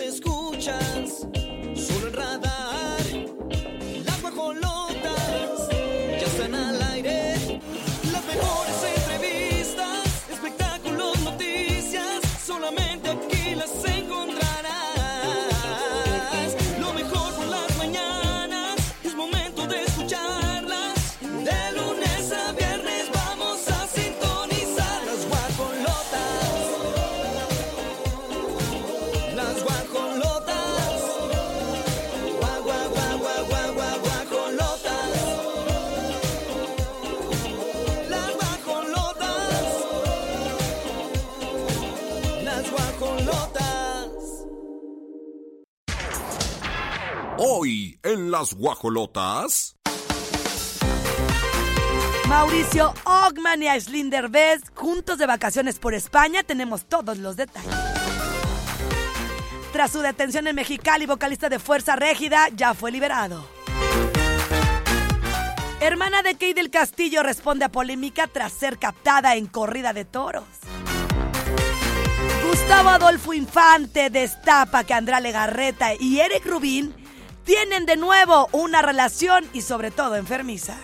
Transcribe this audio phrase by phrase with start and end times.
[0.00, 1.26] escuchas
[48.16, 49.76] las guajolotas.
[52.28, 57.72] Mauricio Ogman y Aislinn Derbez, juntos de vacaciones por España, tenemos todos los detalles.
[59.72, 63.46] Tras su detención en Mexicali, vocalista de Fuerza Régida ya fue liberado.
[65.80, 70.44] Hermana de Key del Castillo responde a polémica tras ser captada en corrida de toros.
[72.48, 77.05] Gustavo Adolfo Infante destapa que Andrea Legarreta y Eric Rubín
[77.46, 80.76] tienen de nuevo una relación y sobre todo enfermiza.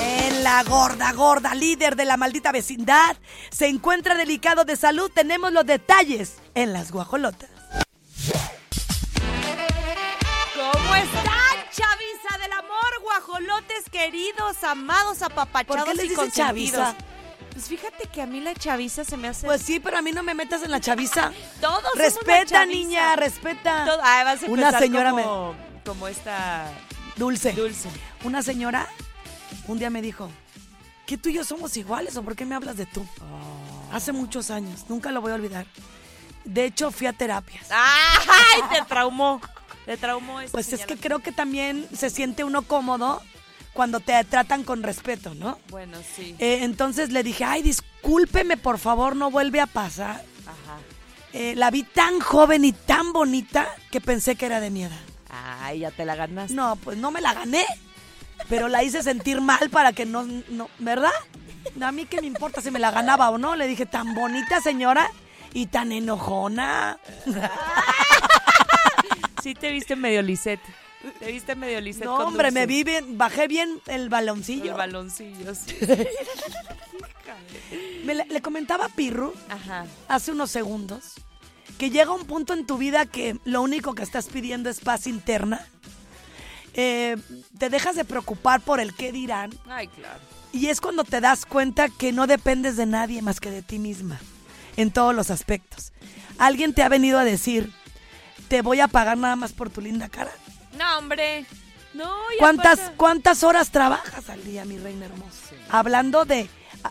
[0.00, 3.16] En la gorda, gorda líder de la maldita vecindad
[3.50, 5.10] se encuentra delicado de salud.
[5.12, 7.50] Tenemos los detalles en las guajolotas.
[10.54, 16.46] ¿Cómo están, chaviza del amor, guajolotes queridos, amados, apapachados ¿Por qué les y consentidos?
[16.46, 17.07] chaviza?
[17.58, 19.44] Pues fíjate que a mí la chaviza se me hace...
[19.44, 21.32] Pues sí, pero a mí no me metas en la chaviza.
[21.60, 22.66] Todos somos Respeta, la chaviza.
[22.66, 23.84] niña, respeta.
[23.84, 26.70] Todo- ah, vas a Una señora como, como esta
[27.16, 27.54] Dulce.
[27.54, 27.88] dulce.
[28.22, 28.86] Una señora
[29.66, 30.30] un día me dijo,
[31.04, 33.04] ¿que tú y yo somos iguales o por qué me hablas de tú?
[33.22, 33.92] Oh.
[33.92, 35.66] Hace muchos años, nunca lo voy a olvidar.
[36.44, 37.66] De hecho, fui a terapias.
[37.72, 38.62] ¡Ay!
[38.72, 39.40] Te traumó.
[39.84, 43.20] Te traumó esa Pues es que creo que también se siente uno cómodo
[43.78, 45.56] cuando te tratan con respeto, ¿no?
[45.70, 46.34] Bueno, sí.
[46.40, 50.16] Eh, entonces le dije, ay, discúlpeme, por favor, no vuelve a pasar.
[50.16, 50.78] Ajá.
[51.32, 54.98] Eh, la vi tan joven y tan bonita que pensé que era de mi edad.
[55.30, 56.54] Ay, ya te la ganaste.
[56.54, 57.64] No, pues no me la gané,
[58.48, 61.12] pero la hice sentir mal para que no, no ¿verdad?
[61.80, 63.54] A mí qué me importa si me la ganaba o no.
[63.54, 65.08] Le dije, tan bonita señora
[65.54, 66.98] y tan enojona.
[69.40, 70.60] Sí te viste medio lisette.
[71.20, 74.72] Te viste medio lisette No, hombre, me vi bien, bajé bien el baloncillo.
[74.72, 75.74] El baloncillo, sí.
[78.04, 79.86] Me le, le comentaba a Pirru Ajá.
[80.08, 81.14] hace unos segundos
[81.78, 85.06] que llega un punto en tu vida que lo único que estás pidiendo es paz
[85.06, 85.64] interna.
[86.74, 87.16] Eh,
[87.58, 90.20] te dejas de preocupar por el qué dirán Ay, claro.
[90.52, 93.78] y es cuando te das cuenta que no dependes de nadie más que de ti
[93.78, 94.20] misma
[94.76, 95.92] en todos los aspectos.
[96.38, 97.72] Alguien te ha venido a decir,
[98.48, 100.30] te voy a pagar nada más por tu linda cara.
[100.78, 101.44] No, hombre.
[101.94, 105.38] No, ¿Cuántas, aparte- ¿Cuántas horas trabajas al día, mi reina hermosa?
[105.70, 106.48] Hablando de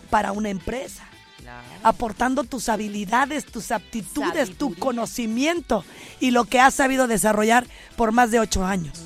[0.10, 1.04] para una empresa.
[1.40, 1.64] Claro.
[1.84, 5.86] aportando tus habilidades, tus aptitudes, tu conocimiento
[6.20, 7.66] y lo que has sabido desarrollar
[7.96, 9.04] por más de ocho años.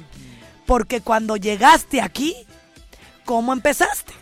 [0.66, 2.36] Porque cuando llegaste aquí,
[3.26, 4.14] ¿cómo empezaste?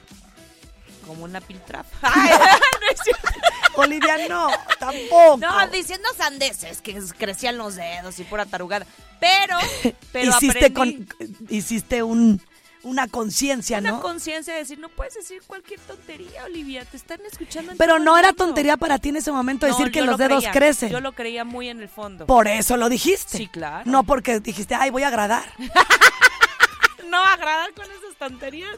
[1.10, 1.90] Como una piltrafa.
[2.04, 3.32] Ay, no es cierto.
[3.74, 4.48] Olivia, no,
[4.78, 5.38] tampoco.
[5.38, 8.86] No, diciendo sandeces, que crecían los dedos y pura tarugada.
[9.20, 9.58] Pero,
[10.12, 12.40] pero hiciste, aprendí con, hiciste un,
[12.84, 14.02] una conciencia, una ¿no?
[14.02, 18.16] conciencia de decir, no puedes decir cualquier tontería, Olivia, te están escuchando en Pero no
[18.16, 20.90] era tontería para ti en ese momento No, decir que los lo dedos creía, crecen.
[20.92, 22.28] Yo lo creía muy en el fondo.
[22.28, 23.36] Por eso lo dijiste.
[23.36, 23.90] Sí, claro.
[23.90, 25.52] No porque dijiste, ay, voy a agradar.
[27.10, 28.78] No agradar con esas tonterías.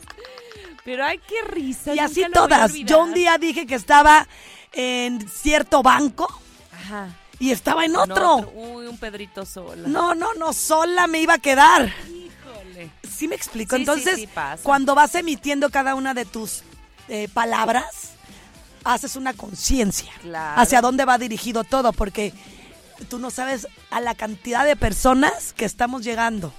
[0.83, 1.93] Pero ay, qué risa.
[1.93, 2.73] Y así todas.
[2.73, 4.27] Yo un día dije que estaba
[4.73, 6.27] en cierto banco
[6.73, 7.09] Ajá.
[7.39, 8.51] y estaba en otro.
[8.53, 9.87] Uy, un Pedrito sola.
[9.87, 11.93] No, no, no, sola me iba a quedar.
[12.07, 12.91] Híjole.
[13.09, 13.75] ¿Sí me explico?
[13.75, 14.29] Sí, Entonces, sí
[14.63, 16.63] cuando vas emitiendo cada una de tus
[17.07, 18.11] eh, palabras,
[18.83, 20.59] haces una conciencia Claro.
[20.61, 22.33] hacia dónde va dirigido todo, porque
[23.09, 26.53] tú no sabes a la cantidad de personas que estamos llegando.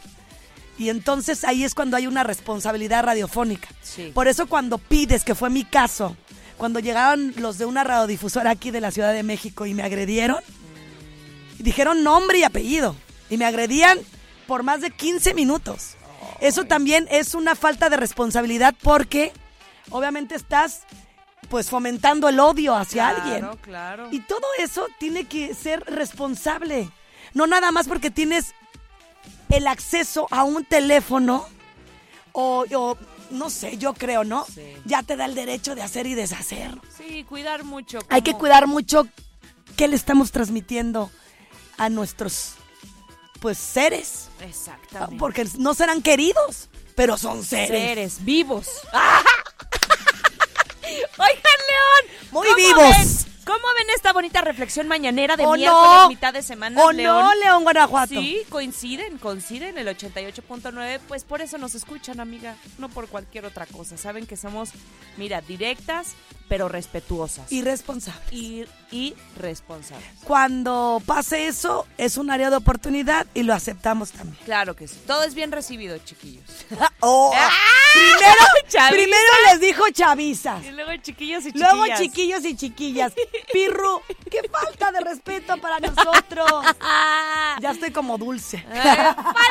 [0.79, 3.69] Y entonces ahí es cuando hay una responsabilidad radiofónica.
[3.83, 4.11] Sí.
[4.15, 6.17] Por eso cuando pides, que fue mi caso,
[6.57, 10.39] cuando llegaron los de una radiodifusora aquí de la Ciudad de México y me agredieron,
[11.59, 12.97] dijeron nombre y apellido
[13.31, 13.99] y me agredían
[14.47, 15.97] por más de 15 minutos.
[16.41, 19.33] Eso también es una falta de responsabilidad porque
[19.91, 20.83] obviamente estás
[21.49, 23.41] pues fomentando el odio hacia alguien.
[23.41, 24.09] Claro, claro.
[24.11, 26.91] Y todo eso tiene que ser responsable.
[27.35, 28.55] No nada más porque tienes
[29.53, 31.47] el acceso a un teléfono
[32.33, 32.97] o, o,
[33.31, 34.47] no sé, yo creo, ¿no?
[34.47, 34.63] Sí.
[34.87, 36.79] Ya te da el derecho de hacer y deshacer.
[36.97, 37.99] Sí, cuidar mucho.
[38.09, 39.07] Hay que cuidar mucho
[39.77, 41.11] qué le estamos transmitiendo
[41.77, 42.55] a nuestros,
[43.41, 44.29] pues, seres.
[44.41, 45.17] Exactamente.
[45.19, 47.69] Porque no serán queridos, pero son seres.
[47.69, 48.67] seres vivos.
[50.83, 52.17] Oigan, León.
[52.31, 53.25] Muy ¿cómo vivos.
[53.25, 53.32] ven?
[53.45, 56.09] ¿Cómo ven esta bonita reflexión mañanera de ¿O miércoles, no?
[56.09, 57.21] mitad de semana, ¿O León?
[57.21, 58.15] no, León Guanajuato?
[58.15, 63.67] Sí, coinciden, coinciden el 88.9, pues por eso nos escuchan, amiga, no por cualquier otra
[63.67, 63.97] cosa.
[63.97, 64.71] Saben que somos,
[65.17, 66.15] mira, directas,
[66.49, 67.51] pero respetuosas.
[67.51, 68.23] Irresponsable.
[68.31, 70.07] y, y responsables.
[70.25, 74.39] Cuando pase eso, es un área de oportunidad y lo aceptamos también.
[74.45, 74.97] Claro que sí.
[75.07, 76.45] Todo es bien recibido, chiquillos.
[77.05, 77.51] Oh, ¡Ah!
[77.93, 78.91] primero, Chaviza.
[78.91, 80.65] primero les dijo chavizas.
[80.65, 81.73] Y luego chiquillos y chiquillas.
[81.75, 83.13] Luego chiquillos y chiquillas.
[83.53, 84.01] Pirru,
[84.31, 86.65] qué falta de respeto para nosotros.
[87.61, 88.65] Ya estoy como dulce.
[88.73, 88.81] Ay,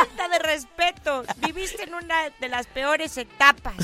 [0.07, 1.23] falta de respeto.
[1.45, 3.75] Viviste en una de las peores etapas.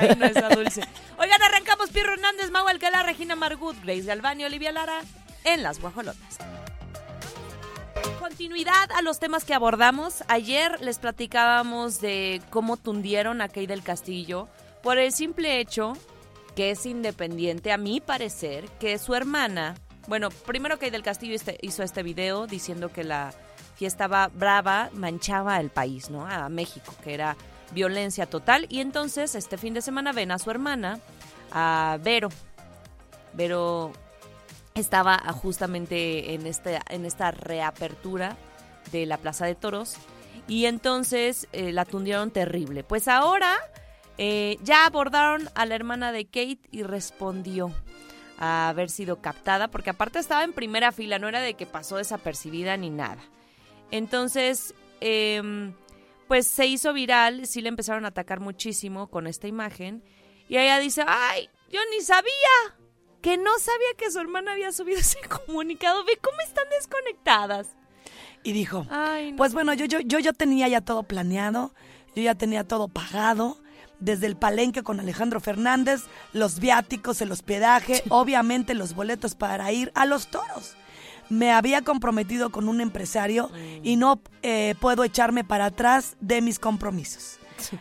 [0.00, 0.82] Ay, no es dulce.
[1.18, 5.01] Oigan, arrancamos Pirro Hernández, Mau Alcalá, Regina Margut, Grace Galván y Olivia Lara
[5.44, 6.38] en Las Guajolotas.
[8.18, 10.24] Continuidad a los temas que abordamos.
[10.28, 14.48] Ayer les platicábamos de cómo tundieron a Kay del Castillo
[14.82, 15.94] por el simple hecho
[16.56, 19.74] que es independiente, a mi parecer, que su hermana,
[20.06, 23.32] bueno, primero Kay del Castillo hizo este video diciendo que la
[23.74, 26.26] fiesta brava manchaba al país, ¿no?
[26.26, 27.36] A México, que era
[27.72, 28.66] violencia total.
[28.68, 31.00] Y entonces este fin de semana ven a su hermana,
[31.50, 32.28] a Vero.
[33.32, 33.92] Vero
[34.74, 38.36] estaba justamente en, este, en esta reapertura
[38.90, 39.96] de la Plaza de Toros
[40.48, 42.84] y entonces eh, la tundieron terrible.
[42.84, 43.58] Pues ahora
[44.18, 47.72] eh, ya abordaron a la hermana de Kate y respondió
[48.38, 51.96] a haber sido captada, porque aparte estaba en primera fila, no era de que pasó
[51.96, 53.22] desapercibida ni nada.
[53.90, 55.74] Entonces, em,
[56.26, 60.02] pues se hizo viral, sí le empezaron a atacar muchísimo con esta imagen
[60.48, 62.81] y ella dice, ay, yo ni sabía
[63.22, 66.04] que no sabía que su hermana había subido ese comunicado.
[66.04, 67.68] Ve cómo están desconectadas.
[68.42, 69.36] Y dijo, Ay, no.
[69.36, 71.72] pues bueno, yo, yo, yo ya tenía ya todo planeado,
[72.16, 73.56] yo ya tenía todo pagado,
[74.00, 76.02] desde el palenque con Alejandro Fernández,
[76.32, 80.74] los viáticos, el hospedaje, obviamente los boletos para ir a los toros.
[81.28, 83.48] Me había comprometido con un empresario
[83.84, 87.38] y no eh, puedo echarme para atrás de mis compromisos.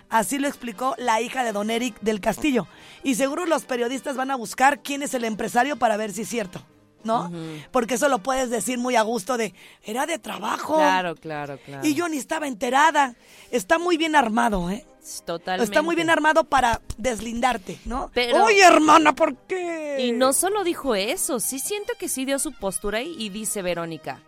[0.09, 2.67] Así lo explicó la hija de don Eric del Castillo.
[3.03, 6.29] Y seguro los periodistas van a buscar quién es el empresario para ver si es
[6.29, 6.61] cierto,
[7.03, 7.31] ¿no?
[7.71, 10.75] Porque eso lo puedes decir muy a gusto de, era de trabajo.
[10.75, 11.85] Claro, claro, claro.
[11.87, 13.15] Y yo ni estaba enterada.
[13.49, 14.85] Está muy bien armado, ¿eh?
[15.25, 15.63] Totalmente.
[15.63, 18.11] Está muy bien armado para deslindarte, ¿no?
[18.13, 19.97] Pero- Oye, hermana, ¿por qué?
[19.99, 23.61] Y no solo dijo eso, sí siento que sí dio su postura ahí y dice
[23.63, 24.21] Verónica.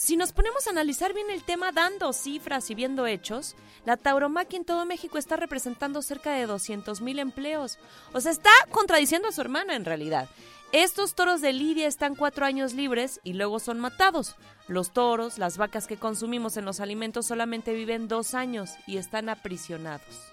[0.00, 3.54] Si nos ponemos a analizar bien el tema dando cifras y viendo hechos,
[3.84, 7.76] la tauromaquia en todo México está representando cerca de 200 mil empleos.
[8.14, 10.30] O sea, está contradiciendo a su hermana en realidad.
[10.72, 14.36] Estos toros de Lidia están cuatro años libres y luego son matados.
[14.68, 19.28] Los toros, las vacas que consumimos en los alimentos solamente viven dos años y están
[19.28, 20.32] aprisionados.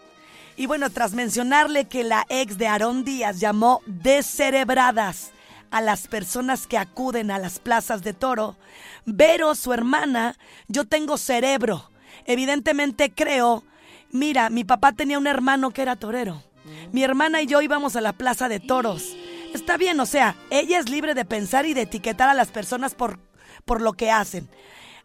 [0.55, 5.33] Y bueno, tras mencionarle que la ex de Aarón Díaz llamó descerebradas
[5.71, 8.57] a las personas que acuden a las plazas de toro,
[9.09, 10.37] Vero, su hermana,
[10.67, 11.89] yo tengo cerebro.
[12.25, 13.63] Evidentemente creo,
[14.11, 16.43] mira, mi papá tenía un hermano que era torero.
[16.91, 19.15] Mi hermana y yo íbamos a la plaza de toros.
[19.53, 22.95] Está bien, o sea, ella es libre de pensar y de etiquetar a las personas
[22.95, 23.19] por,
[23.63, 24.49] por lo que hacen.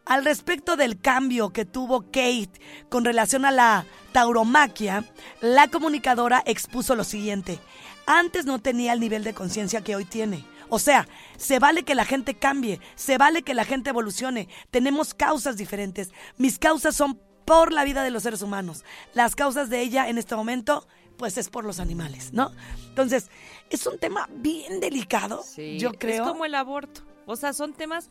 [0.05, 2.59] Al respecto del cambio que tuvo Kate
[2.89, 5.05] con relación a la tauromaquia,
[5.39, 7.57] la comunicadora expuso lo siguiente.
[8.05, 10.45] Antes no tenía el nivel de conciencia que hoy tiene.
[10.73, 14.49] O sea, se vale que la gente cambie, se vale que la gente evolucione.
[14.71, 16.09] Tenemos causas diferentes.
[16.37, 18.83] Mis causas son por la vida de los seres humanos.
[19.13, 22.51] Las causas de ella en este momento, pues es por los animales, ¿no?
[22.87, 23.29] Entonces,
[23.69, 25.43] es un tema bien delicado,
[25.77, 26.23] yo creo.
[26.23, 27.01] Es como el aborto.
[27.27, 28.09] O sea, son temas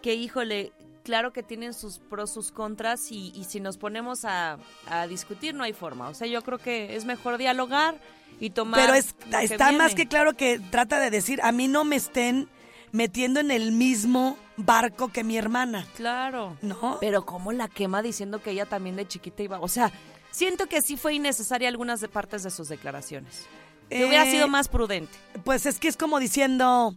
[0.00, 4.58] que, híjole, claro que tienen sus pros, sus contras y, y si nos ponemos a,
[4.86, 6.08] a discutir no hay forma.
[6.08, 8.00] O sea, yo creo que es mejor dialogar
[8.38, 8.80] y tomar.
[8.80, 11.84] Pero es- lo que está más que claro que trata de decir, a mí no
[11.84, 12.48] me estén
[12.92, 16.56] metiendo en el mismo barco que mi hermana, Claro.
[16.60, 16.98] ¿no?
[17.00, 19.60] Pero cómo la quema diciendo que ella también de chiquita iba.
[19.60, 19.92] O sea,
[20.32, 23.46] siento que sí fue innecesaria algunas de partes de sus declaraciones.
[23.88, 25.12] Que hubiera Eh, sido más prudente.
[25.44, 26.94] Pues es que es como diciendo,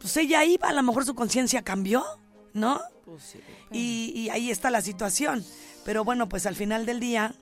[0.00, 2.04] pues ella iba, a lo mejor su conciencia cambió,
[2.52, 2.80] ¿no?
[3.08, 3.36] Pues
[3.72, 5.44] Y, y ahí está la situación.
[5.84, 7.34] Pero bueno, pues al final del día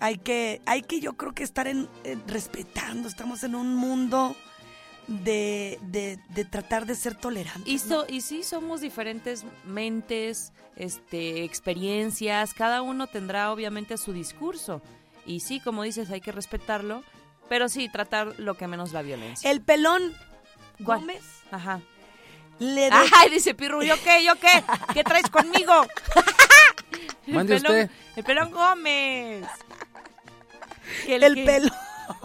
[0.00, 1.88] hay que, hay que yo creo que estar en,
[2.26, 3.08] respetando.
[3.08, 4.36] Estamos en un mundo
[5.06, 7.66] de, de, de tratar de ser tolerantes.
[7.66, 8.02] Y, ¿no?
[8.02, 14.82] so- y sí, somos diferentes mentes, este, experiencias, cada uno tendrá obviamente su discurso.
[15.24, 17.02] Y sí, como dices, hay que respetarlo,
[17.48, 19.50] pero sí, tratar lo que menos la violencia.
[19.50, 20.12] El pelón
[20.84, 21.00] ¿Cuál?
[21.00, 21.80] Gómez Ajá.
[22.58, 24.24] Le de- Ay, dice Pirru, ¿yo qué?
[24.24, 24.64] ¿Yo qué?
[24.92, 25.72] ¿Qué traes conmigo?
[27.26, 27.90] El Mande pelón- usted.
[28.16, 29.44] El pelón Gómez.
[31.06, 31.72] Que el que- pelón.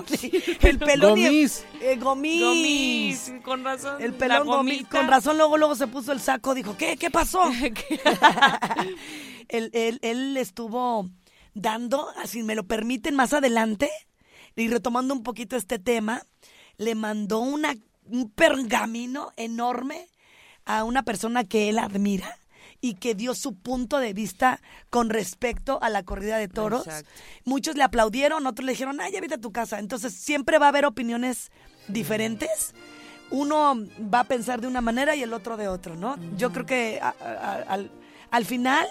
[0.62, 1.18] el pelón.
[1.18, 1.66] y- Gomis.
[1.82, 2.42] eh, gomis.
[2.42, 4.02] Gomis, con razón.
[4.02, 4.88] El pelón gomis.
[4.88, 6.56] Con razón, luego, luego se puso el saco.
[6.56, 6.96] Dijo, ¿qué?
[6.96, 7.42] ¿Qué pasó?
[9.50, 11.10] él, él- él estuvo
[11.54, 13.92] dando, así me lo permiten más adelante,
[14.56, 16.24] y retomando un poquito este tema,
[16.78, 17.76] le mandó una,
[18.06, 20.08] un pergamino enorme
[20.66, 22.38] a una persona que él admira
[22.82, 26.86] y que dio su punto de vista con respecto a la corrida de toros.
[26.88, 27.10] Exacto.
[27.46, 29.80] Muchos le aplaudieron, otros le dijeron, ay, ya vete a tu casa.
[29.80, 31.50] Entonces siempre va a haber opiniones
[31.88, 32.74] diferentes.
[33.30, 33.76] Uno
[34.14, 36.18] va a pensar de una manera y el otro de otro, ¿no?
[36.38, 37.90] Yo creo que a- a- al,
[38.32, 38.86] al final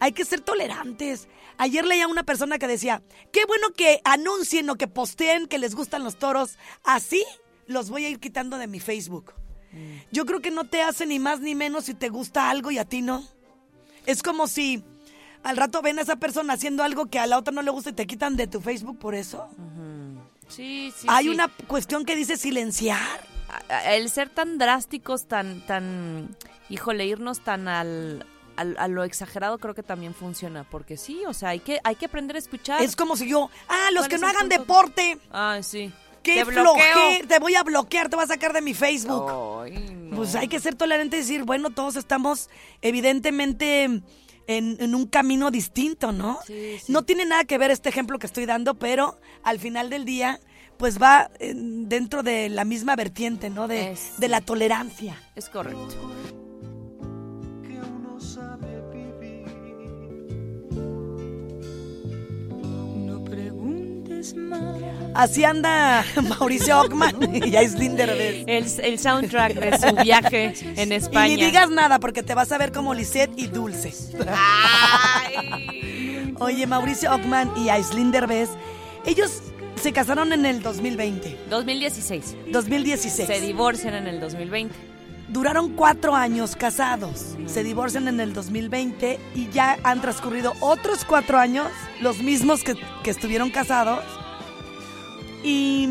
[0.00, 1.28] hay que ser tolerantes.
[1.58, 5.58] Ayer leía a una persona que decía, qué bueno que anuncien o que posteen que
[5.58, 6.58] les gustan los toros.
[6.82, 7.24] Así
[7.66, 9.32] los voy a ir quitando de mi Facebook.
[10.10, 12.78] Yo creo que no te hace ni más ni menos si te gusta algo y
[12.78, 13.24] a ti no.
[14.06, 14.82] Es como si
[15.42, 17.90] al rato ven a esa persona haciendo algo que a la otra no le gusta
[17.90, 19.48] y te quitan de tu Facebook por eso.
[20.48, 21.30] Sí, sí, Hay sí.
[21.30, 23.00] una cuestión que dice silenciar.
[23.86, 26.36] el ser tan drásticos, tan, tan,
[26.68, 28.26] híjole, irnos tan al,
[28.56, 31.94] al- a lo exagerado creo que también funciona, porque sí, o sea, hay que, hay
[31.96, 32.82] que aprender a escuchar.
[32.82, 35.92] Es como si yo, ah, los ¿Cuál que no hagan deporte, Ay, sí.
[36.22, 36.74] Qué Te bloqueo.
[36.74, 39.60] floje, te voy a bloquear, te voy a sacar de mi Facebook.
[39.64, 40.16] Ay, no.
[40.16, 42.48] Pues hay que ser tolerante y decir, bueno, todos estamos
[42.80, 44.02] evidentemente en,
[44.46, 46.38] en un camino distinto, ¿no?
[46.46, 46.92] Sí, sí.
[46.92, 50.40] No tiene nada que ver este ejemplo que estoy dando, pero al final del día,
[50.76, 53.68] pues va eh, dentro de la misma vertiente, ¿no?
[53.68, 55.20] De, Es- de la tolerancia.
[55.34, 55.96] Es correcto.
[65.14, 68.44] Así anda Mauricio Ockman y Aislinn Derbez.
[68.46, 71.28] El, el soundtrack de su viaje en España.
[71.28, 73.92] Y ni digas nada porque te vas a ver como Lisette y Dulce.
[74.34, 76.34] Ay.
[76.38, 78.50] Oye, Mauricio Ockman y Aislinn Derbez,
[79.06, 79.42] ellos
[79.80, 82.36] se casaron en el 2020, 2016.
[82.50, 83.26] 2016.
[83.26, 84.91] Se divorcian en el 2020.
[85.28, 87.36] Duraron cuatro años casados.
[87.46, 91.66] Se divorcian en el 2020 y ya han transcurrido otros cuatro años,
[92.00, 94.00] los mismos que, que estuvieron casados.
[95.44, 95.88] Y,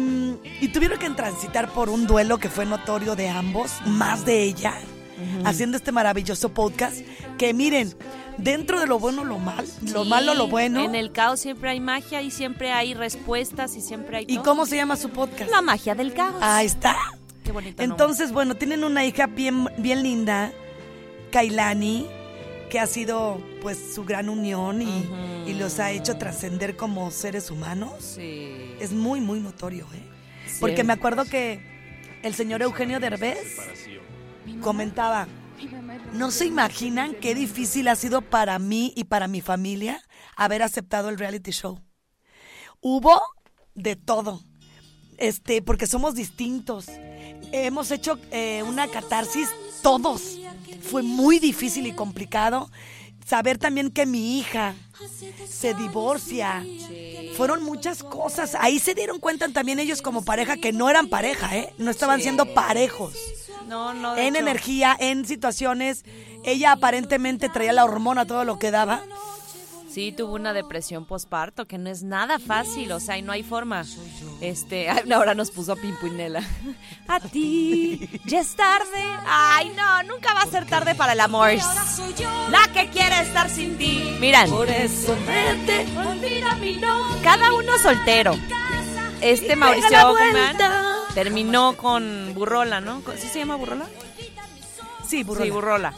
[0.62, 4.76] y tuvieron que transitar por un duelo que fue notorio de ambos, más de ella,
[5.44, 7.00] haciendo este maravilloso podcast.
[7.38, 7.94] Que miren,
[8.38, 10.82] dentro de lo bueno, lo mal, lo Sí, malo, lo bueno.
[10.82, 14.44] En el caos siempre hay magia y siempre hay respuestas y siempre hay ¿Y todo.
[14.46, 15.52] cómo se llama su podcast?
[15.52, 16.36] La magia del caos.
[16.40, 16.96] Ahí está.
[17.44, 20.52] Qué bonito Entonces, bueno, tienen una hija bien, bien linda,
[21.32, 22.08] Kailani,
[22.70, 28.16] que ha sido pues su gran unión y, los ha hecho trascender como seres humanos.
[28.16, 28.74] Sí.
[28.80, 30.04] Es muy, muy notorio, ¿eh?
[30.60, 31.60] Porque me acuerdo que
[32.24, 33.58] el señor Eugenio Derbez
[34.62, 35.28] comentaba,
[36.14, 40.02] no se imaginan qué difícil ha sido para mí y para mi familia
[40.36, 41.80] haber aceptado el reality show.
[42.80, 43.22] Hubo
[43.76, 44.42] de todo,
[45.18, 46.88] este, porque somos distintos.
[47.52, 49.50] Hemos hecho eh, una catarsis
[49.82, 50.38] todos.
[50.82, 52.70] Fue muy difícil y complicado
[53.26, 54.76] saber también que mi hija
[55.48, 56.66] se divorcia.
[57.38, 58.56] Fueron muchas cosas.
[58.60, 61.74] Ahí se dieron cuenta también ellos como pareja que no eran pareja, ¿eh?
[61.78, 62.24] No estaban Sí.
[62.24, 63.14] siendo parejos.
[63.68, 64.18] No, no.
[64.18, 66.04] En hecho, energía, en situaciones.
[66.44, 69.02] Ella aparentemente traía la hormona todo lo que daba.
[69.92, 73.44] Sí, tuvo una depresión posparto, que no es nada fácil, o sea, y no hay
[73.44, 73.84] forma.
[74.40, 76.42] Este, ahora nos puso Pimpinela.
[77.10, 79.04] A ti, ya es tarde.
[79.26, 81.52] Ay, no, nunca va a ser tarde para el amor.
[82.50, 84.16] La que quiere estar sin ti.
[84.20, 85.86] Miran, eso vete.
[87.22, 88.34] cada uno soltero.
[89.20, 90.58] Este Mauricio Ockman
[91.14, 93.02] terminó con Burrola, ¿no?
[93.18, 93.86] ¿Sí se llama Burrola?
[95.06, 95.44] Sí, burro.
[95.44, 95.94] Sí, Burrola.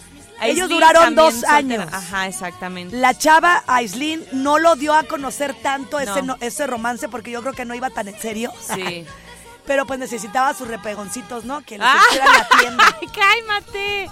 [0.51, 1.85] Ellos duraron dos años.
[1.91, 2.95] Ajá, exactamente.
[2.97, 6.37] La chava Aislinn no lo dio a conocer tanto ese, No.
[6.39, 8.51] ese romance porque yo creo que no iba tan en serio.
[8.73, 9.05] Sí.
[9.65, 11.61] Pero pues necesitaba sus repegoncitos, ¿no?
[11.65, 11.97] Que le Ah.
[12.15, 12.83] la tienda.
[13.01, 13.07] ¡Ay,
[13.47, 14.09] cálmate!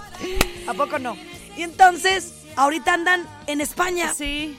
[0.66, 1.16] ¿A poco no?
[1.56, 4.14] Y entonces, ahorita andan en España.
[4.16, 4.56] Sí.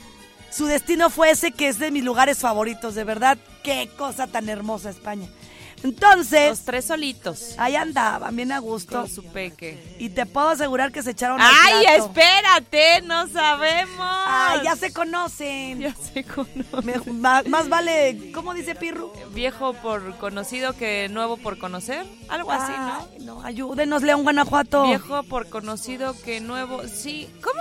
[0.52, 3.40] Su destino fue ese que es de mis lugares favoritos, de verdad.
[3.64, 5.28] Qué cosa tan hermosa España.
[5.84, 7.56] Entonces, Los tres solitos.
[7.58, 9.02] ahí andaban, bien a gusto.
[9.02, 9.96] Con su peque.
[10.00, 12.06] Y te puedo asegurar que se echaron ¡Ay, plato.
[12.06, 13.02] espérate!
[13.04, 13.98] ¡No sabemos!
[14.28, 15.80] Ay, ya se conocen.
[15.82, 16.64] Ya se conoce.
[16.84, 19.12] Me- ma- más vale, ¿cómo dice Pirru?
[19.34, 22.06] Viejo por conocido que nuevo por conocer.
[22.30, 23.08] Algo así, ¿no?
[23.36, 24.84] No, ayúdenos, León Guanajuato.
[24.84, 26.88] Viejo por conocido que nuevo.
[26.88, 27.30] Sí.
[27.44, 27.60] ¿Cómo?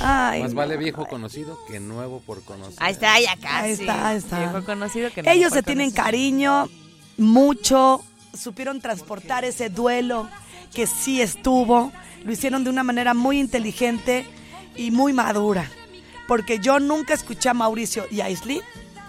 [0.00, 0.58] Ay, Más no.
[0.58, 2.76] vale viejo conocido que nuevo por conocer.
[2.78, 3.46] Ahí está, ya casi.
[3.66, 4.38] Ahí está, ahí está.
[4.38, 6.68] Viejo conocido que nuevo Ellos por se tienen cariño
[7.18, 8.04] mucho,
[8.36, 10.28] supieron transportar ese duelo
[10.74, 11.92] que sí estuvo.
[12.24, 14.26] Lo hicieron de una manera muy inteligente
[14.76, 15.70] y muy madura.
[16.28, 18.62] Porque yo nunca escuché a Mauricio y a Aislinn.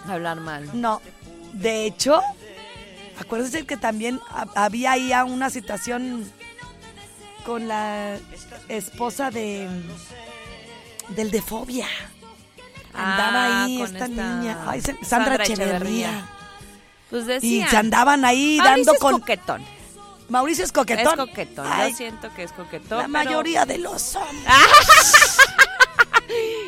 [0.08, 0.70] Hablar mal.
[0.80, 1.00] No.
[1.52, 2.20] De hecho,
[3.20, 6.30] acuérdense que también ha- había ahí una situación
[7.44, 8.16] con la
[8.68, 9.68] esposa de
[11.10, 11.86] del de Fobia.
[12.94, 16.08] Andaba Ah, ahí esta, esta niña, ay, Sandra, Sandra Echeverría.
[16.08, 16.28] Echeverría.
[17.10, 19.64] Pues Y se andaban ahí Mauricio dando es con coquetón.
[20.28, 21.18] Mauricio es coquetón.
[21.20, 21.66] Es coquetón.
[21.70, 22.98] Ay, Yo siento que es coquetón.
[22.98, 24.44] la pero- mayoría de los hombres.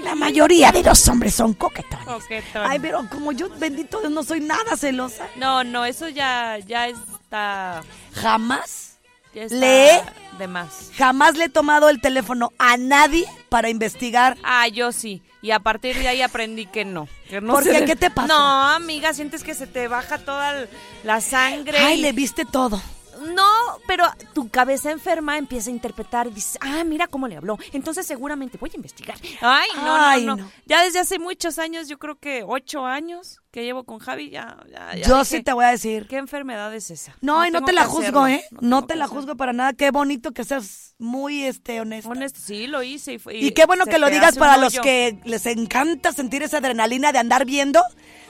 [0.04, 2.06] la mayoría de los hombres son coquetones.
[2.06, 2.62] Coquetón.
[2.66, 5.26] Ay, pero como yo, bendito Dios, no soy nada celosa.
[5.36, 7.82] No, no, eso ya, ya está.
[8.14, 8.94] Jamás,
[9.34, 10.00] Ya está ¿Lee?
[10.38, 10.90] de más.
[10.96, 14.38] jamás le he tomado el teléfono a nadie para investigar.
[14.42, 15.22] Ah, yo sí.
[15.42, 17.08] Y a partir de ahí aprendí que no.
[17.28, 17.84] que no ¿Por qué?
[17.86, 18.28] ¿Qué te pasó?
[18.28, 20.66] No, amiga, sientes que se te baja toda
[21.02, 21.78] la sangre.
[21.78, 22.80] Ay, y- le viste todo.
[23.20, 23.46] No,
[23.86, 27.58] pero tu cabeza enferma empieza a interpretar y dices, ah, mira cómo le habló.
[27.72, 29.18] Entonces seguramente voy a investigar.
[29.40, 30.50] Ay, no, Ay, no, no, no.
[30.66, 34.56] Ya desde hace muchos años, yo creo que ocho años que llevo con Javi, ya,
[34.70, 36.06] ya, ya Yo dije, sí te voy a decir.
[36.08, 37.16] ¿Qué enfermedad es esa?
[37.20, 38.44] No, y no te la juzgo, hacerlo, ¿eh?
[38.60, 39.22] No, te que la hacerlo.
[39.22, 39.72] juzgo para nada.
[39.72, 42.08] Qué bonito que seas muy este honesta.
[42.08, 43.14] Honesto, sí, lo hice.
[43.14, 46.58] Y, fue- Y qué bueno que lo digas para los que les encanta sentir esa
[46.58, 47.82] adrenalina de andar viendo.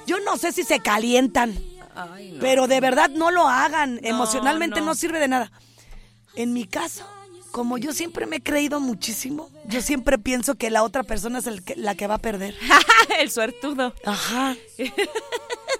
[0.06, 1.54] Yo no sé si se calientan,
[1.94, 2.40] Ay, no.
[2.40, 4.00] pero de verdad no lo hagan.
[4.02, 4.86] Emocionalmente no.
[4.86, 4.94] no.
[4.94, 5.50] sirve de nada.
[6.36, 7.04] En mi caso,
[7.50, 11.46] como yo siempre me he creído muchísimo, yo siempre pienso que la otra persona es
[11.46, 12.54] el que- la que va a perder.
[13.18, 13.94] El suertudo.
[14.04, 14.56] Ajá.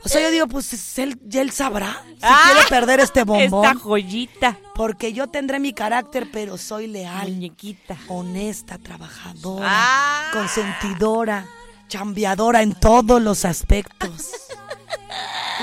[0.03, 3.23] O sea, yo digo, pues es él, ya él sabrá si Ah, quiere perder este
[3.25, 3.67] bombón.
[3.67, 4.57] Esta joyita.
[4.75, 7.99] Porque yo tendré mi carácter, pero soy leal, Muñequita.
[8.09, 10.31] honesta, trabajadora, Ah.
[10.33, 11.47] consentidora,
[11.89, 14.31] chambeadora en todos los aspectos.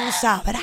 [0.05, 0.61] Tú sabrás.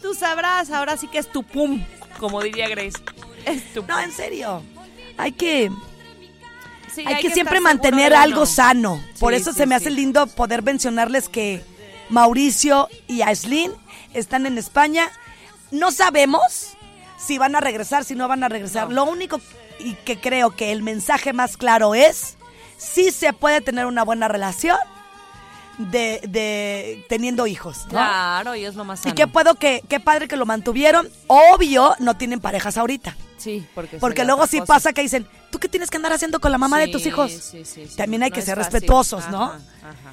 [0.00, 1.84] Tú sabrás, ahora sí que es tu pum,
[2.18, 2.98] como diría Grace.
[3.44, 4.62] Es tu No, en serio.
[5.16, 5.70] Hay que,
[6.94, 9.02] Sí, hay que siempre mantener algo sano.
[9.18, 11.62] Por eso sí, se me hace lindo poder mencionarles que
[12.08, 13.72] Mauricio y Aislinn
[14.14, 15.10] están en España.
[15.70, 16.76] No sabemos
[17.18, 18.90] si van a regresar, si no van a regresar.
[18.90, 19.40] Lo único
[19.78, 22.36] y que creo que el mensaje más claro es
[22.76, 24.78] si se puede tener una buena relación
[25.78, 27.90] de, de teniendo hijos, ¿no?
[27.90, 29.14] Claro, y es lo más Y sano.
[29.14, 31.08] qué puedo que, qué padre que lo mantuvieron.
[31.28, 33.16] Obvio, no tienen parejas ahorita.
[33.36, 34.66] Sí, porque Porque luego sí cosa.
[34.74, 37.30] pasa que dicen, ¿tú qué tienes que andar haciendo con la mamá de tus hijos?
[37.30, 37.96] sí, sí, sí.
[37.96, 38.72] También hay No que ser fácil.
[38.72, 39.44] respetuosos, ¿no?
[39.44, 39.60] Ajá.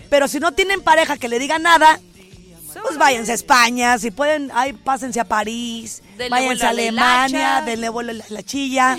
[0.09, 1.99] Pero si no tienen pareja que le diga nada,
[2.83, 7.87] pues váyanse a España, si pueden, ay, pásense a París, Denle váyanse a Alemania, denle
[7.89, 8.97] vuelo a la, la chilla,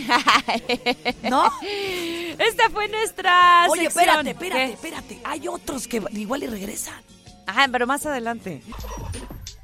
[1.30, 1.52] ¿no?
[2.38, 4.26] Esta fue nuestra Oye, sección.
[4.26, 4.72] espérate, espérate, ¿Qué?
[4.72, 7.02] espérate, hay otros que igual y regresan.
[7.46, 8.62] Ajá, pero más adelante.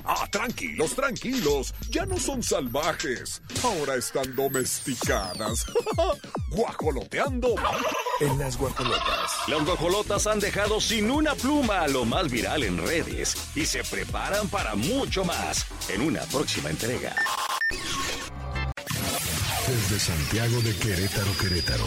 [0.05, 1.75] Ah, tranquilos, tranquilos.
[1.91, 3.41] Ya no son salvajes.
[3.63, 5.65] Ahora están domesticadas.
[6.51, 7.55] Guajoloteando.
[8.21, 9.31] En las guajolotas.
[9.47, 13.85] Las guajolotas han dejado sin una pluma a lo más viral en redes y se
[13.85, 17.15] preparan para mucho más en una próxima entrega.
[19.69, 21.87] Desde Santiago de Querétaro, Querétaro.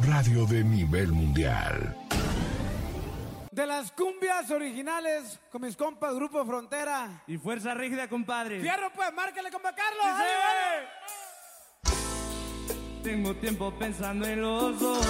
[0.00, 1.96] radio de nivel mundial.
[3.50, 7.24] De las cumbias originales con mis compas Grupo Frontera.
[7.26, 8.60] Y fuerza rígida, compadre.
[8.60, 10.06] Fierro pues, márcale compa Carlos.
[11.84, 15.06] Sí, ¡Ánimo, Tengo tiempo pensando en los dos.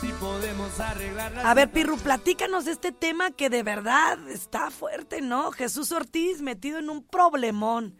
[0.00, 4.70] Si podemos arreglar la A ver, Pirru, platícanos de este tema que de verdad está
[4.70, 5.50] fuerte, ¿no?
[5.52, 7.98] Jesús Ortiz metido en un problemón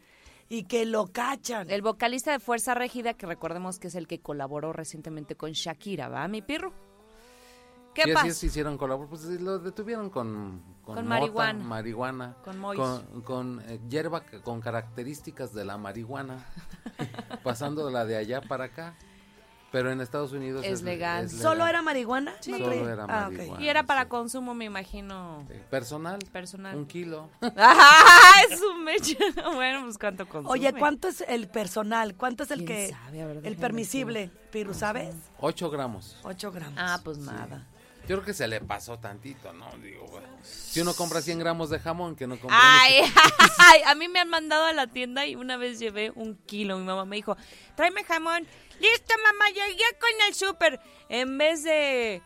[0.50, 1.70] y que lo cachan.
[1.70, 6.08] El vocalista de Fuerza Régida, que recordemos que es el que colaboró recientemente con Shakira,
[6.08, 6.74] ¿va, mi pirro?
[7.94, 8.20] ¿Qué pasa?
[8.20, 11.64] así es, hicieron colabor, pues lo detuvieron con con, Con mota, marihuana.
[11.64, 16.44] marihuana, Con con, con, eh, hierba con características de la marihuana,
[17.44, 18.96] pasando de la de allá para acá,
[19.72, 21.30] pero en Estados Unidos Es legal.
[21.30, 22.34] ¿Solo era marihuana?
[22.40, 22.52] Sí.
[22.52, 23.62] Solo era Ah, marihuana.
[23.64, 25.44] Y era para consumo, me imagino.
[25.48, 26.76] Sí, personal, Personal.
[26.76, 28.32] un kilo, ¡Ah!
[28.50, 29.16] Es un mecha.
[29.54, 30.52] Bueno, pues cuánto consume.
[30.52, 32.14] Oye, ¿cuánto es el personal?
[32.14, 33.22] ¿Cuánto es el ¿Quién que sabe?
[33.22, 35.14] A ver, el permisible, Piru, sabes?
[35.40, 36.16] 8 gramos.
[36.22, 36.74] 8 gramos.
[36.78, 37.66] Ah, pues nada.
[38.08, 39.70] Yo creo que se le pasó tantito, ¿no?
[39.78, 42.58] Digo, bueno, si uno compra 100 gramos de jamón, que no compra...
[42.60, 43.02] Ay,
[43.58, 46.76] ay, a mí me han mandado a la tienda y una vez llevé un kilo.
[46.78, 47.36] Mi mamá me dijo,
[47.76, 48.46] tráeme jamón.
[48.80, 50.80] Listo, mamá, llegué con el súper.
[51.08, 52.22] En vez de,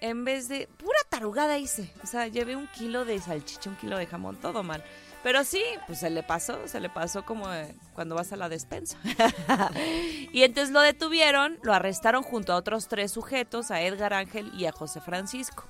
[0.00, 1.92] en vez de, pura tarugada hice.
[2.02, 4.82] O sea, llevé un kilo de salchicha, un kilo de jamón, todo mal.
[5.26, 8.48] Pero sí, pues se le pasó, se le pasó como eh, cuando vas a la
[8.48, 8.96] despensa.
[10.32, 14.66] y entonces lo detuvieron, lo arrestaron junto a otros tres sujetos, a Edgar Ángel y
[14.66, 15.64] a José Francisco.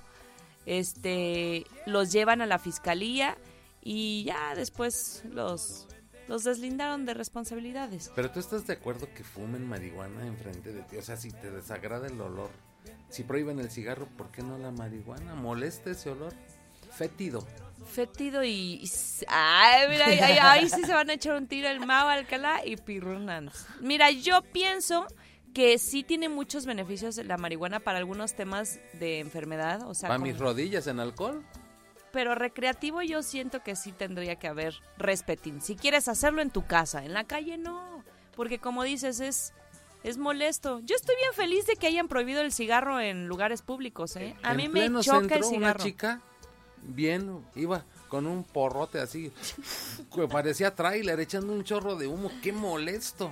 [0.66, 3.38] Este, los llevan a la fiscalía
[3.80, 5.88] y ya después los,
[6.28, 8.12] los deslindaron de responsabilidades.
[8.14, 10.98] Pero tú estás de acuerdo que fumen marihuana enfrente de ti.
[10.98, 12.50] O sea, si te desagrada el olor,
[13.08, 15.34] si prohíben el cigarro, ¿por qué no la marihuana?
[15.34, 16.34] ¿Molesta ese olor?
[16.90, 17.42] Fétido.
[17.86, 18.88] Fétido y...
[19.28, 22.60] Ay, mira, ahí, ahí- ahí sí se van a echar un tiro el Mau Alcalá
[22.64, 23.66] y Pirrunas.
[23.80, 25.06] Mira, yo pienso
[25.54, 30.18] que sí tiene muchos beneficios la marihuana para algunos temas de enfermedad, o sea, ¿Para
[30.18, 31.44] como- mis rodillas en alcohol?
[32.12, 35.60] pero recreativo yo siento que sí tendría que haber respetín.
[35.60, 38.02] Si quieres hacerlo en tu casa, en la calle no,
[38.34, 39.52] porque como dices es
[40.02, 40.80] es molesto.
[40.84, 44.34] Yo estoy bien feliz de que hayan prohibido el cigarro en lugares públicos, ¿eh?
[44.44, 45.84] A en mí me choca el centro, una cigarro.
[45.84, 46.22] chica
[46.86, 49.32] bien iba con un porrote así,
[50.14, 53.30] que parecía tráiler echando un chorro de humo, qué molesto.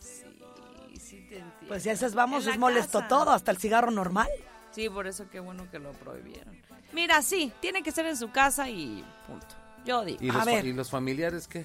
[0.00, 1.54] Sí, sí te entiendo.
[1.68, 3.08] Pues ya esas vamos, es molesto casa.
[3.08, 4.28] todo, hasta el cigarro normal.
[4.72, 6.56] Sí, por eso qué bueno que lo prohibieron.
[6.92, 9.46] Mira, sí, tiene que ser en su casa y punto.
[9.84, 10.18] Yo digo.
[10.20, 10.66] ¿Y A los, ver.
[10.66, 11.64] ¿Y los familiares qué?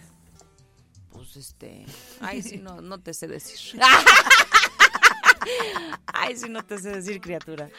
[1.12, 1.86] Pues este.
[2.22, 3.80] Ay, sí, no, no te sé decir.
[6.14, 7.70] Ay, sí, no te sé decir, criatura.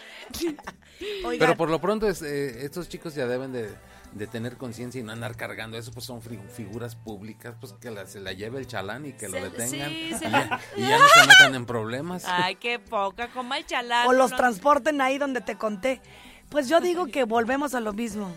[1.25, 3.75] Oigan, Pero por lo pronto es, eh, estos chicos ya deben de,
[4.13, 8.07] de tener conciencia y no andar cargando eso, pues son figuras públicas, pues que la-
[8.07, 10.99] se la lleve el chalán y que lo detengan sí, y, se ya, y ya
[10.99, 12.25] no se metan en problemas.
[12.27, 14.07] Ay, qué poca, como el chalán.
[14.07, 16.01] o los no- transporten ahí donde te conté.
[16.49, 18.33] Pues yo digo que volvemos a lo mismo.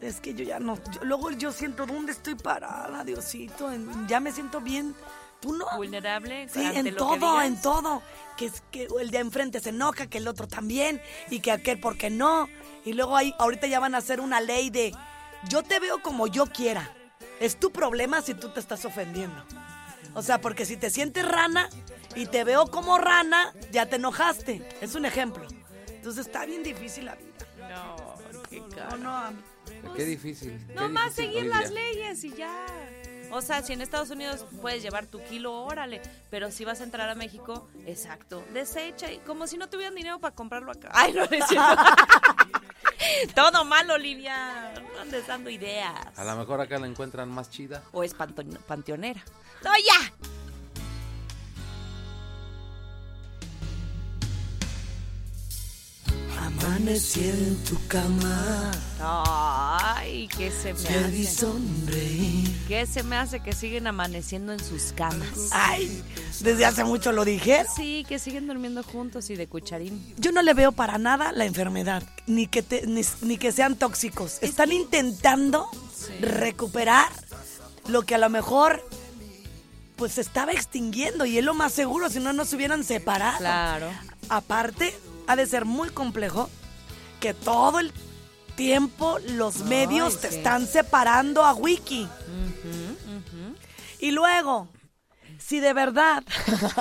[0.00, 0.76] Es que yo ya no.
[0.92, 3.72] yo- luego yo siento dónde estoy parada, Diosito.
[3.72, 4.94] en- ya me siento bien.
[5.44, 5.66] ¿Tú no?
[5.76, 6.48] vulnerable.
[6.48, 8.02] Sí, ante en lo todo, en todo.
[8.36, 11.78] Que es que el de enfrente se enoja, que el otro también, y que aquel
[11.78, 12.48] porque no.
[12.84, 14.92] Y luego ahí, ahorita ya van a hacer una ley de
[15.48, 16.90] yo te veo como yo quiera.
[17.40, 19.44] Es tu problema si tú te estás ofendiendo.
[20.14, 21.68] O sea, porque si te sientes rana
[22.14, 24.66] y te veo como rana, ya te enojaste.
[24.80, 25.46] Es un ejemplo.
[25.88, 27.32] Entonces está bien difícil la vida.
[27.68, 27.96] No,
[28.48, 28.96] qué No, cara.
[28.96, 29.42] no, mí-
[29.96, 30.64] Qué difícil.
[30.68, 32.54] qué No más seguir las leyes y ya.
[33.30, 36.00] O sea, si en Estados Unidos puedes llevar tu kilo, órale.
[36.30, 38.44] Pero si vas a entrar a México, exacto.
[38.52, 40.90] Desecha, y como si no tuvieran dinero para comprarlo acá.
[40.92, 41.82] Ay, no, es cierto.
[43.34, 44.72] Todo mal, Olivia.
[44.94, 45.94] No andes dando ideas.
[46.16, 47.82] A lo mejor acá la encuentran más chida.
[47.92, 49.22] O es panteonera.
[49.62, 50.12] ¡No, ya!
[56.38, 58.70] Amanecí en tu cama,
[60.04, 61.26] Ay, ¿qué se me hace?
[61.26, 62.50] sonreír.
[62.68, 65.28] ¿Qué se me hace que siguen amaneciendo en sus camas?
[65.50, 66.02] Ay,
[66.40, 67.64] desde hace mucho lo dije.
[67.74, 70.14] Sí, que siguen durmiendo juntos y de cucharín.
[70.18, 73.76] Yo no le veo para nada la enfermedad, ni que, te- ni, ni que sean
[73.76, 74.38] tóxicos.
[74.42, 75.68] Están intentando
[76.20, 77.08] recuperar
[77.88, 78.86] lo que a lo mejor
[79.96, 83.38] pues se estaba extinguiendo y es lo más seguro, si no, no se hubieran separado.
[83.38, 83.90] Claro.
[84.28, 84.94] Aparte,
[85.26, 86.50] ha de ser muy complejo
[87.20, 87.92] que todo el
[88.56, 90.36] tiempo los medios te sí.
[90.36, 92.08] están separando a Wiki.
[94.00, 94.68] Y luego,
[95.38, 96.22] si de verdad,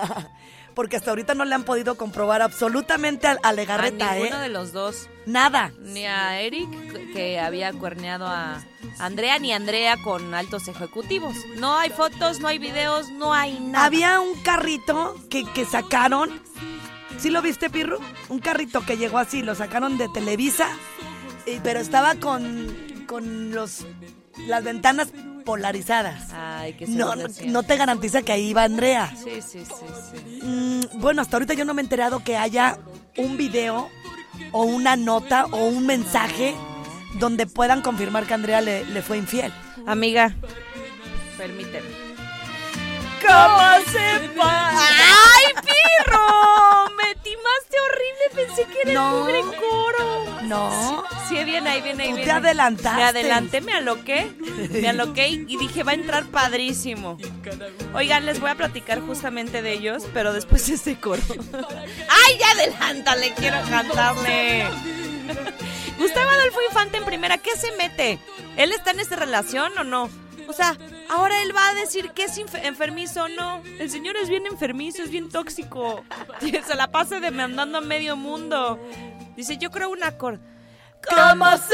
[0.75, 4.41] porque hasta ahorita no le han podido comprobar absolutamente a, a Legarreta, a ninguno ¿eh?
[4.41, 5.07] de los dos.
[5.25, 5.71] Nada.
[5.79, 6.69] Ni a Eric,
[7.13, 8.61] que había cuerneado a
[8.99, 11.35] Andrea, ni a Andrea con altos ejecutivos.
[11.57, 13.85] No hay fotos, no hay videos, no hay nada.
[13.85, 16.41] Había un carrito que, que sacaron.
[17.17, 17.99] ¿Sí lo viste, Pirru?
[18.29, 20.67] Un carrito que llegó así, lo sacaron de Televisa,
[21.45, 22.75] y- pero estaba con,
[23.07, 23.85] con los
[24.47, 25.09] las ventanas
[25.45, 26.31] polarizadas.
[26.33, 29.13] Ay, que No, no, te garantiza que ahí iba Andrea.
[29.15, 30.39] Sí, sí, sí, sí.
[30.41, 32.77] Mm, bueno, hasta ahorita yo no me he enterado que haya
[33.17, 33.89] un video
[34.51, 36.55] o una nota o un mensaje
[37.19, 39.53] donde puedan confirmar que Andrea le, le fue infiel.
[39.85, 40.33] Amiga,
[41.37, 41.87] permíteme.
[43.21, 43.99] ¿Cómo se
[44.41, 46.62] ¡Ay, pirro!
[47.33, 49.27] Me timaste horrible, pensé que era No.
[49.27, 50.41] el pobre coro.
[50.43, 51.03] No.
[51.29, 52.09] Sí, viene ahí, viene ahí.
[52.09, 52.31] Tú te viene.
[52.37, 52.97] adelantaste.
[52.97, 54.31] Me adelanté, me aloqué.
[54.71, 57.17] Me aloqué y dije, va a entrar padrísimo.
[57.93, 61.21] Oigan, les voy a platicar justamente de ellos, pero después de ese coro.
[62.27, 63.33] ¡Ay, ya adelántale!
[63.35, 64.65] Quiero cantarle.
[65.97, 68.19] Gustavo Adolfo Infante en primera, ¿qué se mete?
[68.57, 70.09] ¿Él está en esta relación o no?
[70.47, 70.77] O sea,
[71.09, 73.61] ahora él va a decir que es enfermizo o no.
[73.79, 76.03] El señor es bien enfermizo, es bien tóxico.
[76.65, 78.79] Se la pasa demandando a medio mundo.
[79.35, 80.39] Dice, yo creo una cor...
[81.01, 81.67] Camas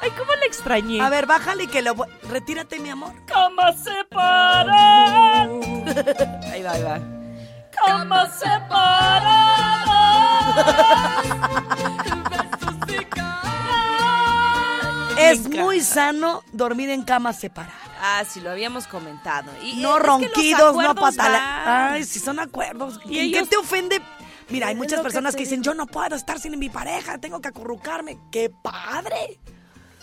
[0.00, 1.02] Ay, ¿cómo le extrañé?
[1.02, 1.94] A ver, bájale y que lo...
[2.30, 3.12] Retírate, mi amor.
[3.26, 5.42] Cama separada.
[6.50, 6.98] Ahí va, ahí va.
[7.70, 8.30] Cama
[15.30, 17.76] Es muy sano dormir en camas separadas.
[18.00, 19.50] Ah, sí, lo habíamos comentado.
[19.62, 21.38] Y No que los ronquidos, no acuerdos patala.
[21.64, 21.92] van.
[21.94, 22.98] Ay, si son acuerdos.
[23.06, 24.00] Y ¿En qué te ofende?
[24.48, 27.40] Mira, hay muchas que personas que, dicen, yo no puedo estar sin mi pareja, tengo
[27.40, 28.18] que acurrucarme.
[28.30, 29.38] ¡Qué padre!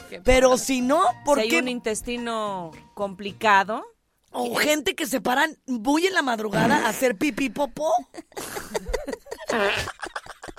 [0.10, 0.63] Qué Pero padre.
[0.63, 3.86] si no, ¿por si hay un intestino complicado,
[4.32, 7.91] O gente que se paran muy en la madrugada a hacer pipí popó.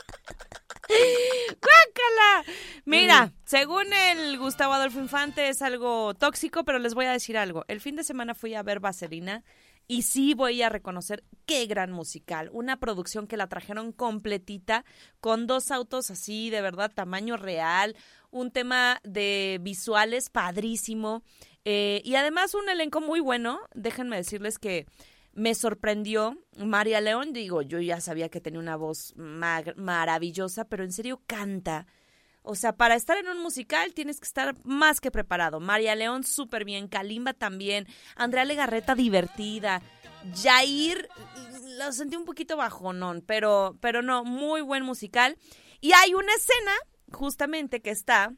[0.90, 2.44] ¡Guácala!
[2.84, 7.64] Mira, según el Gustavo Adolfo Infante es algo tóxico, pero les voy a decir algo.
[7.68, 9.44] El fin de semana fui a ver Vaselina
[9.86, 12.48] y sí voy a reconocer qué gran musical.
[12.52, 14.84] Una producción que la trajeron completita
[15.20, 17.96] con dos autos así, de verdad, tamaño real.
[18.30, 21.22] Un tema de visuales padrísimo.
[21.64, 23.60] eh, y además un elenco muy bueno.
[23.74, 24.86] Déjenme decirles que
[25.32, 27.32] me sorprendió María León.
[27.32, 31.86] Digo, yo ya sabía que tenía una voz maravillosa, pero en serio canta.
[32.42, 35.60] O sea, para estar en un musical tienes que estar más que preparado.
[35.60, 39.82] María León súper bien, Kalimba también, Andrea Legarreta divertida,
[40.34, 41.08] Jair
[41.78, 45.36] lo sentí un poquito bajonón, pero, pero no, muy buen musical.
[45.80, 46.72] Y hay una escena,
[47.12, 48.34] justamente, que está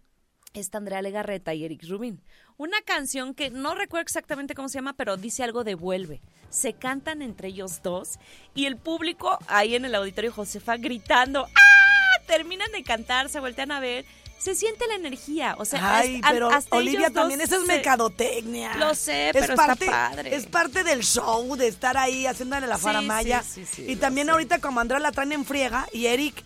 [0.60, 2.22] está Andrea Legarreta y Eric Rubin.
[2.58, 6.20] Una canción que no recuerdo exactamente cómo se llama, pero dice algo de vuelve.
[6.50, 8.18] Se cantan entre ellos dos
[8.54, 12.22] y el público ahí en el auditorio Josefa gritando ¡Ah!
[12.26, 14.04] Terminan de cantar, se voltean a ver.
[14.38, 17.66] Se siente la energía, o sea, Ay, hasta- pero hasta Olivia también, eso es se-
[17.68, 18.74] mercadotecnia.
[18.74, 20.34] Lo sé, Es pero está parte, padre.
[20.34, 23.42] Es parte del show, de estar ahí haciéndole la faramaya.
[23.44, 24.32] sí, sí, sí, y también sé.
[24.32, 26.42] ahorita como Andrea la traen en friega y Eric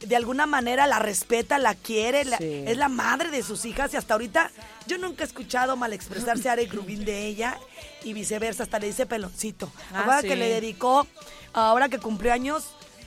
[0.00, 2.64] de alguna manera la respeta, la quiere, la- Sí.
[2.66, 4.50] es la madre de sus hijas y hasta ahorita
[4.86, 7.58] yo nunca he escuchado mal expresarse a Eric Rubin de ella
[8.02, 9.70] y viceversa, hasta le dice peloncito.
[9.92, 10.28] Ah, Ahora sí.
[10.28, 11.06] que le dedicó,
[11.52, 12.64] ahora que cumplió años,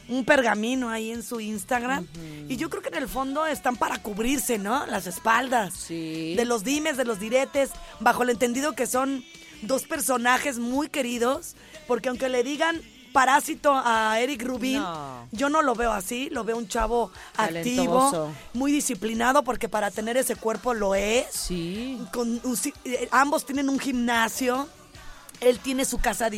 [0.07, 2.05] un pergamino ahí en su Instagram.
[2.49, 4.85] Y yo creo que en el fondo están para cubrirse, ¿no?
[4.85, 5.73] Las espaldas.
[5.73, 6.35] Sí.
[6.35, 7.69] De los dimes, de los diretes,
[8.01, 9.23] bajo el entendido que son
[9.61, 11.55] dos personajes muy queridos,
[11.87, 12.81] porque aunque le digan
[13.13, 15.27] parásito a Eric Rubin, No.
[15.31, 20.17] yo no lo veo así, lo veo un chavo activo, muy disciplinado, porque para tener
[20.17, 21.27] ese cuerpo lo es.
[21.31, 22.01] Sí.
[22.11, 22.41] Con
[22.83, 24.67] eh, ambos tienen un gimnasio.
[25.39, 26.29] Él tiene su casa,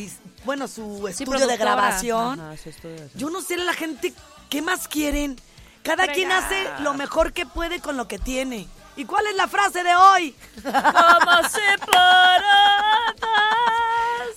[0.44, 2.40] bueno, su Sí, estudio de grabación.
[2.40, 4.12] Ajá, su estudio de- Yo no sé la gente
[4.50, 5.36] qué más quieren.
[5.82, 8.66] Cada quien hace lo mejor que puede con lo que tiene.
[8.96, 10.34] ¿Y cuál es la frase de hoy?
[10.62, 13.16] Como separadas.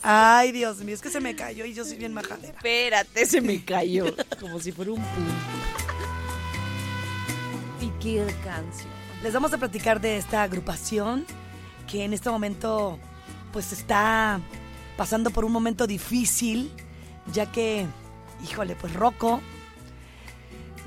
[0.01, 2.53] Ay, Dios mío, es que se me cayó y yo soy bien majadera.
[2.53, 4.05] Espérate, se me cayó.
[4.39, 5.33] Como si fuera un punto.
[7.81, 8.89] Y qué canción.
[9.23, 11.25] Les vamos a platicar de esta agrupación
[11.89, 12.99] que en este momento
[13.51, 14.39] pues está
[14.95, 16.71] pasando por un momento difícil,
[17.33, 17.85] ya que,
[18.43, 19.41] híjole, pues Rocco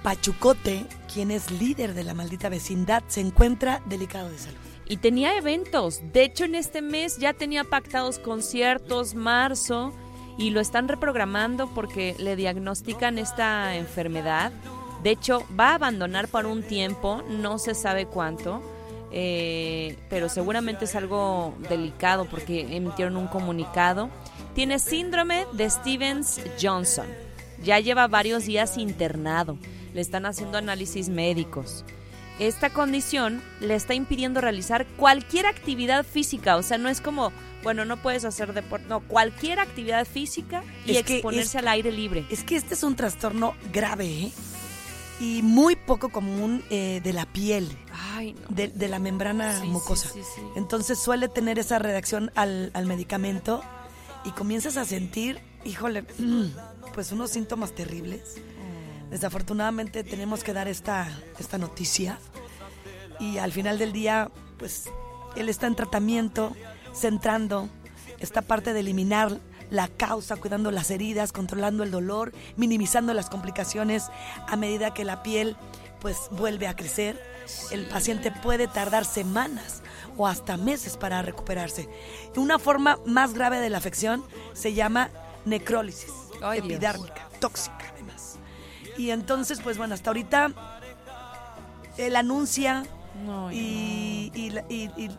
[0.02, 4.58] Pachucote, quien es líder de la maldita vecindad, se encuentra delicado de salud.
[4.86, 6.00] Y tenía eventos.
[6.12, 9.92] De hecho, en este mes ya tenía pactados conciertos, marzo,
[10.38, 14.52] y lo están reprogramando porque le diagnostican esta enfermedad.
[15.02, 18.62] De hecho, va a abandonar por un tiempo, no se sabe cuánto,
[19.10, 24.08] eh, pero seguramente es algo delicado porque emitieron un comunicado.
[24.54, 27.06] Tiene síndrome de Stevens Johnson.
[27.62, 29.58] Ya lleva varios días internado.
[29.92, 31.84] Le están haciendo análisis médicos.
[32.38, 36.56] Esta condición le está impidiendo realizar cualquier actividad física.
[36.56, 37.30] O sea, no es como,
[37.62, 38.86] bueno, no puedes hacer deporte.
[38.88, 42.26] No, cualquier actividad física y Es que exponerse es- al aire libre.
[42.30, 44.32] Es que este es un trastorno grave ¿eh?
[45.20, 47.68] y muy poco común eh, de la piel,
[48.16, 48.56] Ay, no.
[48.56, 50.08] de, de la membrana Sí, mucosa.
[50.08, 50.42] sí, sí, sí.
[50.56, 53.62] Entonces suele tener esa reacción al, al medicamento
[54.24, 56.02] y comienzas a sentir, híjole,
[56.94, 58.36] pues unos síntomas terribles.
[59.12, 61.06] Desafortunadamente tenemos que dar esta,
[61.38, 62.18] esta noticia
[63.20, 64.86] y al final del día, pues
[65.36, 66.56] él está en tratamiento,
[66.94, 67.68] centrando
[68.20, 74.04] esta parte de eliminar la causa, cuidando las heridas, controlando el dolor, minimizando las complicaciones
[74.48, 75.58] a medida que la piel
[76.00, 77.20] pues vuelve a crecer.
[77.70, 79.82] El paciente puede tardar semanas
[80.16, 81.86] o hasta meses para recuperarse.
[82.34, 85.10] Una forma más grave de la afección se llama
[85.44, 86.72] necrólisis Ay, Dios.
[86.72, 87.91] epidérmica, tóxica.
[88.98, 90.52] Y entonces, pues bueno, hasta ahorita
[91.98, 92.84] él anuncia
[93.26, 94.52] No, y- y-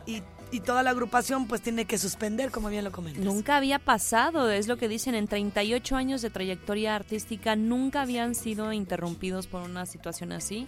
[0.05, 3.23] y- y toda la agrupación pues tiene que suspender, como bien lo comentas.
[3.23, 8.35] Nunca había pasado, es lo que dicen, en 38 años de trayectoria artística nunca habían
[8.35, 10.67] sido interrumpidos por una situación así.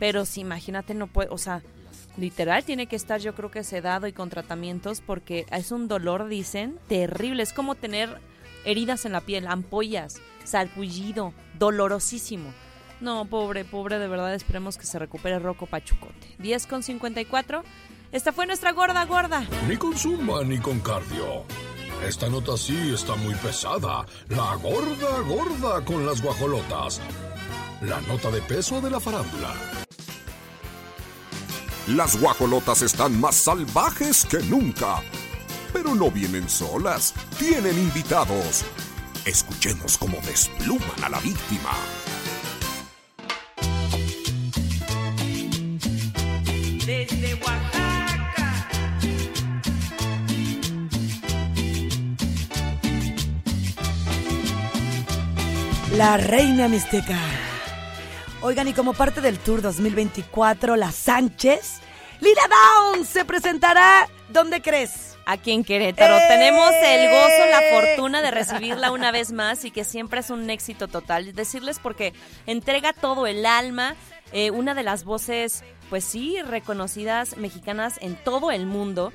[0.00, 1.62] Pero si imagínate, no puede, o sea,
[2.16, 6.26] literal tiene que estar yo creo que sedado y con tratamientos porque es un dolor,
[6.28, 7.42] dicen, terrible.
[7.44, 8.18] Es como tener
[8.64, 12.52] heridas en la piel, ampollas, salpullido, dolorosísimo.
[13.00, 16.34] No, pobre, pobre, de verdad esperemos que se recupere Rocco Pachucote.
[16.38, 17.64] 10 con 54.
[18.12, 19.46] Esta fue nuestra gorda gorda.
[19.68, 21.44] Ni con zumba ni con cardio.
[22.06, 24.04] Esta nota sí está muy pesada.
[24.28, 27.00] La gorda gorda con las guajolotas.
[27.82, 29.54] La nota de peso de la farándula.
[31.88, 35.02] Las guajolotas están más salvajes que nunca.
[35.72, 38.64] Pero no vienen solas, tienen invitados.
[39.24, 41.70] Escuchemos cómo despluman a la víctima.
[46.86, 48.68] Desde Oaxaca.
[55.96, 57.18] La reina mixteca.
[58.42, 61.80] Oigan, y como parte del Tour 2024, la Sánchez,
[62.20, 65.09] Lila Downs se presentará, ¿dónde crees?
[65.30, 66.24] Aquí en Querétaro ¡Eh!
[66.26, 70.50] tenemos el gozo, la fortuna de recibirla una vez más y que siempre es un
[70.50, 71.32] éxito total.
[71.36, 72.12] Decirles porque
[72.46, 73.94] entrega todo el alma,
[74.32, 79.12] eh, una de las voces, pues sí, reconocidas mexicanas en todo el mundo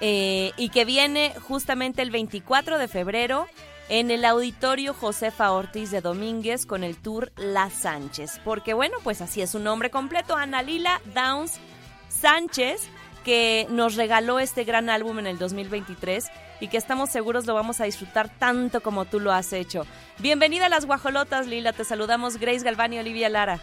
[0.00, 3.46] eh, y que viene justamente el 24 de febrero
[3.90, 8.40] en el auditorio Josefa Ortiz de Domínguez con el tour La Sánchez.
[8.42, 11.60] Porque bueno, pues así es su nombre completo, Ana Lila Downs
[12.08, 12.88] Sánchez,
[13.24, 16.26] que nos regaló este gran álbum en el 2023
[16.60, 19.86] y que estamos seguros lo vamos a disfrutar tanto como tú lo has hecho.
[20.18, 21.72] Bienvenida a las guajolotas, Lila.
[21.72, 23.60] Te saludamos Grace Galván y Olivia Lara.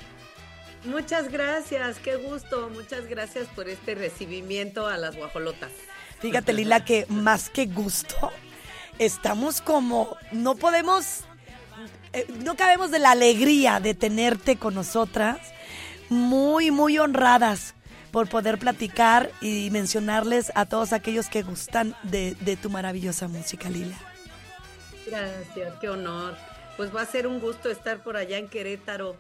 [0.86, 2.70] Muchas gracias, qué gusto.
[2.74, 5.72] Muchas gracias por este recibimiento a las guajolotas.
[6.20, 8.32] Fíjate, Lila, que más que gusto,
[9.00, 11.22] estamos como, no podemos,
[12.14, 15.40] eh, no cabemos de la alegría de tenerte con nosotras,
[16.10, 17.74] muy, muy honradas
[18.16, 23.70] por poder platicar y mencionarles a todos aquellos que gustan de, de tu maravillosa música,
[23.70, 23.98] Lila.
[25.06, 26.34] Gracias, qué honor.
[26.78, 29.18] Pues va a ser un gusto estar por allá en Querétaro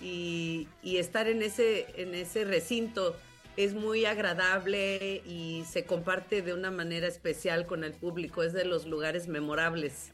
[0.00, 3.14] y, y estar en ese, en ese recinto.
[3.58, 8.42] Es muy agradable y se comparte de una manera especial con el público.
[8.42, 10.08] Es de los lugares memorables.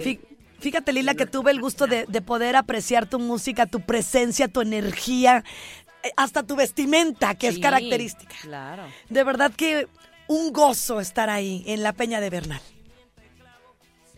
[0.00, 0.18] Fí-
[0.58, 4.60] Fíjate, Lila, que tuve el gusto de, de poder apreciar tu música, tu presencia, tu
[4.60, 5.79] energía, eh,
[6.16, 8.34] hasta tu vestimenta, que es característica.
[8.42, 8.84] Claro.
[9.08, 9.88] De verdad que
[10.28, 12.60] un gozo estar ahí en la Peña de Bernal.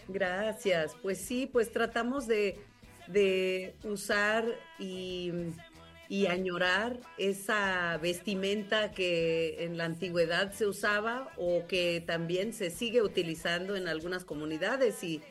[0.09, 0.93] Gracias.
[1.03, 2.59] Pues sí, pues tratamos de,
[3.07, 4.45] de usar
[4.79, 5.33] y,
[6.09, 13.01] y añorar esa vestimenta que en la antigüedad se usaba o que también se sigue
[13.01, 15.23] utilizando en algunas comunidades y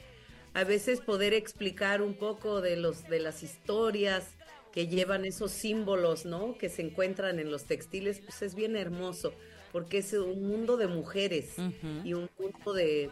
[0.54, 4.26] a veces poder explicar un poco de los de las historias
[4.72, 6.58] que llevan esos símbolos, ¿no?
[6.58, 9.34] Que se encuentran en los textiles, pues es bien hermoso,
[9.72, 11.56] porque es un mundo de mujeres
[12.04, 13.10] y un mundo de,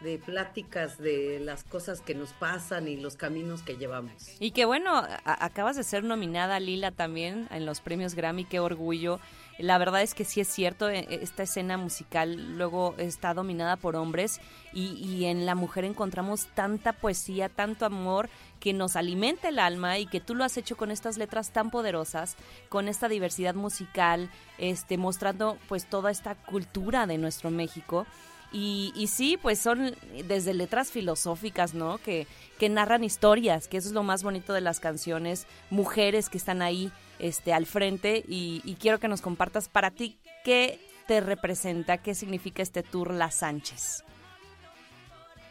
[0.00, 4.12] de pláticas de las cosas que nos pasan y los caminos que llevamos.
[4.38, 9.20] Y que bueno, acabas de ser nominada Lila también en los premios Grammy, qué orgullo.
[9.58, 13.96] La verdad es que sí es cierto, e- esta escena musical luego está dominada por
[13.96, 14.40] hombres
[14.72, 18.28] y, y en la mujer encontramos tanta poesía, tanto amor
[18.60, 21.70] que nos alimenta el alma y que tú lo has hecho con estas letras tan
[21.70, 22.36] poderosas,
[22.68, 28.06] con esta diversidad musical, este, mostrando pues toda esta cultura de nuestro México.
[28.52, 29.94] Y, sí, pues son
[30.26, 31.98] desde letras filosóficas, ¿no?
[31.98, 32.26] Que,
[32.58, 36.62] que narran historias, que eso es lo más bonito de las canciones, mujeres que están
[36.62, 41.98] ahí este, al frente y, y quiero que nos compartas para ti qué te representa,
[41.98, 44.04] qué significa este tour La Sánchez.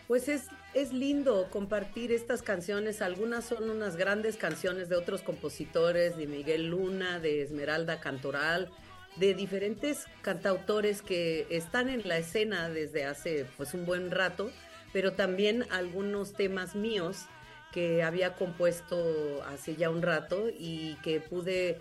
[0.08, 3.02] Pues es, es lindo compartir estas canciones.
[3.02, 8.70] Algunas son unas grandes canciones de otros compositores, de Miguel Luna, de Esmeralda Cantoral,
[9.18, 14.52] de diferentes cantautores que están en la escena desde hace pues un buen rato,
[14.94, 17.26] pero también algunos temas míos
[17.72, 21.80] que había compuesto hace ya un rato y que pude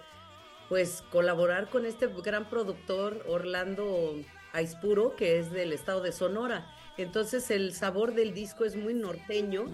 [0.68, 4.16] pues colaborar con este gran productor Orlando
[4.52, 6.66] Aispuro, que es del estado de Sonora.
[6.96, 9.66] Entonces el sabor del disco es muy norteño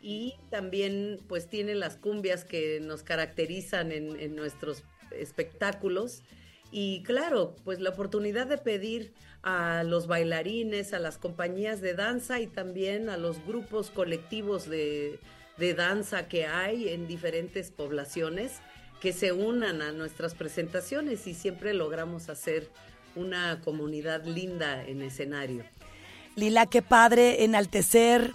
[0.00, 4.82] y también pues tiene las cumbias que nos caracterizan en, en nuestros
[5.12, 6.22] espectáculos.
[6.70, 12.40] Y claro, pues la oportunidad de pedir a los bailarines, a las compañías de danza
[12.40, 15.18] y también a los grupos colectivos de,
[15.56, 18.60] de danza que hay en diferentes poblaciones
[19.00, 22.68] que se unan a nuestras presentaciones y siempre logramos hacer
[23.14, 25.64] una comunidad linda en escenario.
[26.36, 28.32] Lila, qué padre enaltecer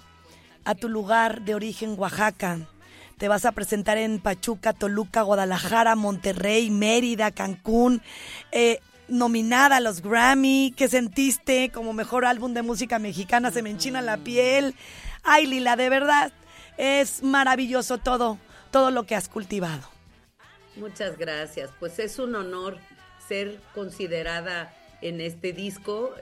[0.65, 2.59] a tu lugar de origen, Oaxaca.
[3.17, 8.01] Te vas a presentar en Pachuca, Toluca, Guadalajara, Monterrey, Mérida, Cancún.
[8.51, 10.73] eh, nominada a los Grammy.
[10.75, 13.51] ¿Qué sentiste como mejor álbum de música mexicana?
[13.51, 14.75] Se me enchina la piel.
[15.23, 16.31] Ay, Lila, de verdad,
[16.77, 18.37] es maravilloso todo,
[18.71, 19.83] todo lo que has cultivado.
[20.75, 21.69] Muchas gracias.
[21.79, 22.79] Pues es un honor
[23.27, 26.13] ser considerada en este disco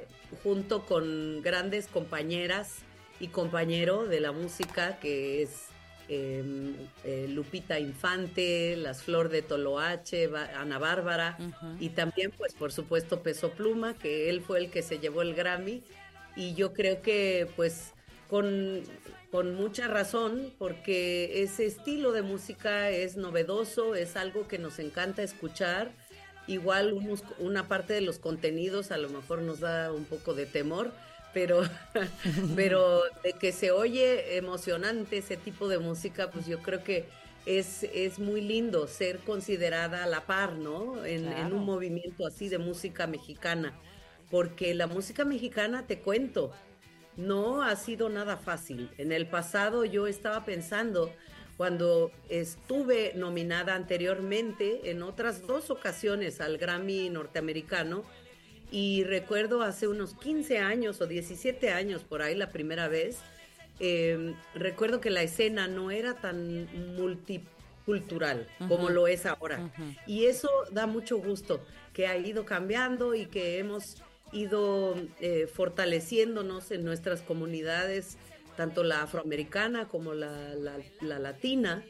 [0.44, 2.78] junto con grandes compañeras
[3.20, 5.71] y compañero de la música que es
[6.14, 6.44] eh,
[7.06, 11.38] eh, Lupita Infante, Las Flor de Toloache, Ana Bárbara
[11.80, 15.34] y también pues por supuesto Peso Pluma, que él fue el que se llevó el
[15.34, 15.84] Grammy
[16.36, 17.94] y yo creo que pues
[18.30, 18.82] con,
[19.32, 25.24] con mucha razón porque ese estilo de música es novedoso, es algo que nos encanta
[25.24, 25.92] escuchar.
[26.48, 30.46] Igual unos- una parte de los contenidos a lo mejor nos da un poco de
[30.48, 30.92] temor,
[31.34, 31.62] pero,
[32.56, 37.06] pero de que se oye emocionante ese tipo de música, pues yo creo que
[37.46, 41.04] es, es muy lindo ser considerada a la par, ¿no?
[41.06, 43.74] En, en un movimiento así de música mexicana,
[44.30, 46.52] porque la música mexicana, te cuento,
[47.18, 48.90] no ha sido nada fácil.
[48.98, 51.12] En el pasado yo estaba pensando,
[51.58, 58.04] cuando estuve nominada anteriormente en otras dos ocasiones al Grammy norteamericano,
[58.72, 63.20] y recuerdo hace unos 15 años o 17 años por ahí la primera vez,
[63.80, 69.72] eh, recuerdo que la escena no era tan multicultural como lo es ahora.
[70.08, 71.62] Y eso da mucho gusto,
[71.94, 73.98] que ha ido cambiando y que hemos
[74.32, 78.18] ido eh, fortaleciéndonos en nuestras comunidades,
[78.56, 81.84] tanto la afroamericana como la, la- la latina,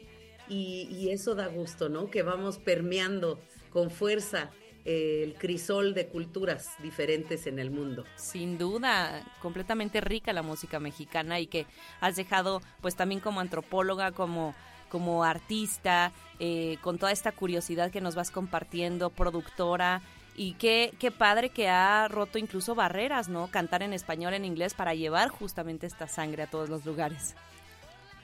[0.48, 2.10] y, y eso da gusto, ¿no?
[2.10, 3.38] Que vamos permeando
[3.70, 4.50] con fuerza
[4.84, 8.04] el crisol de culturas diferentes en el mundo.
[8.16, 11.66] Sin duda, completamente rica la música mexicana y que
[12.00, 14.54] has dejado, pues también como antropóloga, como,
[14.88, 20.02] como artista, eh, con toda esta curiosidad que nos vas compartiendo, productora.
[20.34, 23.48] Y qué, qué padre que ha roto incluso barreras, ¿no?
[23.48, 27.34] Cantar en español, en inglés, para llevar justamente esta sangre a todos los lugares.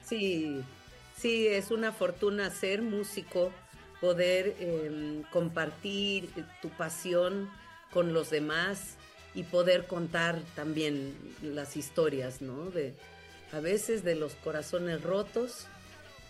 [0.03, 0.59] Sí,
[1.15, 3.51] sí, es una fortuna ser músico,
[4.01, 6.29] poder eh, compartir
[6.61, 7.49] tu pasión
[7.91, 8.95] con los demás
[9.35, 12.69] y poder contar también las historias, ¿no?
[12.71, 12.93] De,
[13.51, 15.65] a veces de los corazones rotos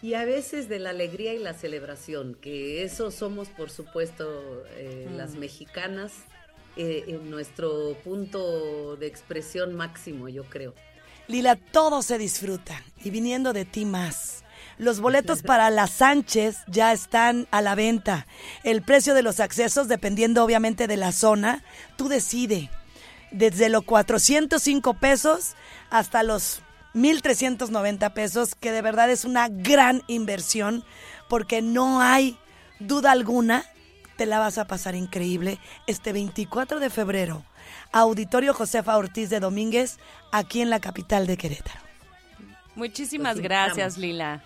[0.01, 5.07] y a veces de la alegría y la celebración, que eso somos, por supuesto, eh,
[5.09, 5.17] Mm.
[5.17, 6.13] las mexicanas,
[6.77, 10.73] eh, en nuestro punto de expresión máximo, yo creo.
[11.27, 14.43] Lila, todo se disfruta y viniendo de ti más.
[14.79, 18.25] Los boletos para las Sánchez ya están a la venta.
[18.63, 21.65] El precio de los accesos, dependiendo obviamente de la zona,
[21.97, 22.71] tú decide.
[23.31, 25.55] Desde los 405 pesos
[25.89, 26.61] hasta los
[26.95, 30.85] 1.390 pesos, que de verdad es una gran inversión,
[31.27, 32.37] porque no hay
[32.79, 33.65] duda alguna,
[34.15, 37.43] te la vas a pasar increíble este 24 de febrero.
[37.91, 39.97] Auditorio Josefa Ortiz de Domínguez,
[40.31, 41.81] aquí en la capital de Querétaro.
[42.75, 43.97] Muchísimas Los gracias.
[43.97, 44.41] Lila.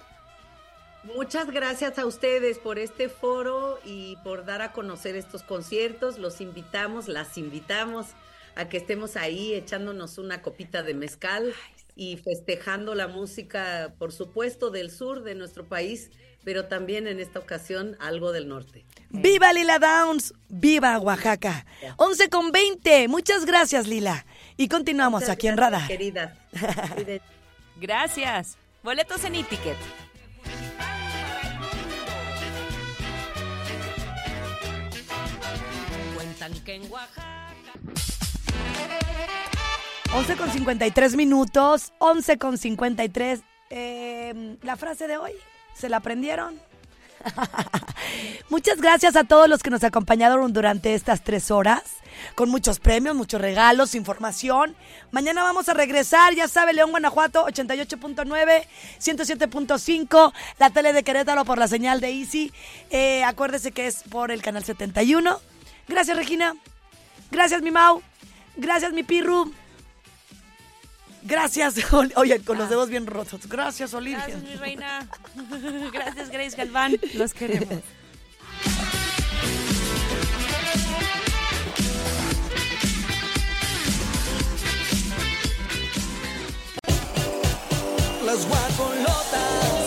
[1.03, 6.17] Muchas gracias a ustedes por este foro y por dar a conocer estos conciertos.
[6.17, 8.07] Los invitamos, las invitamos
[8.55, 11.53] a que estemos ahí echándonos una copita de mezcal
[11.95, 16.09] y festejando la música, por supuesto, del sur de nuestro país,
[16.45, 18.85] pero también en esta ocasión algo del norte.
[19.09, 20.33] ¡Viva Lila Downs!
[20.47, 21.65] ¡Viva Oaxaca!
[21.97, 23.09] 11 con 20.
[23.09, 24.25] Muchas gracias, Lila.
[24.55, 25.87] Y continuamos Muchas aquí en gracias, Radar.
[25.89, 26.37] Queridas.
[26.95, 27.25] Cuídense.
[27.75, 28.57] Gracias.
[28.83, 29.77] Boletos en e-ticket.
[36.45, 37.53] En Oaxaca.
[40.13, 41.93] 11 con 53 minutos.
[41.99, 43.39] 11 con 53.
[43.69, 45.31] Eh, la frase de hoy,
[45.73, 46.59] ¿se la aprendieron?
[48.49, 51.81] Muchas gracias a todos los que nos acompañaron durante estas tres horas,
[52.35, 54.75] con muchos premios, muchos regalos, información.
[55.11, 58.67] Mañana vamos a regresar, ya sabe, León, Guanajuato, 88.9,
[58.99, 62.51] 107.5, la tele de Querétaro por la señal de Easy.
[62.89, 65.52] Eh, acuérdese que es por el canal 71.
[65.87, 66.55] Gracias, Regina.
[67.31, 68.01] Gracias, mi Mau.
[68.55, 69.53] Gracias, mi Pirru.
[71.23, 73.47] Gracias, Ol- oye, con los dedos bien rotos.
[73.47, 74.19] Gracias, Olivia.
[74.27, 75.07] Gracias, mi reina.
[75.93, 76.97] Gracias, Grace Galván.
[77.13, 77.79] Los queremos.
[88.25, 89.82] Las guajolotas.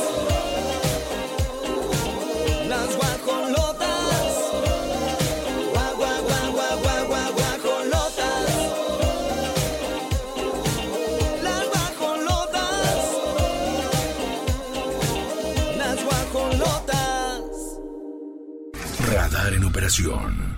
[19.77, 20.56] Operación.